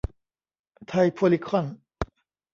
[0.89, 1.77] ไทยโพลีคอนส์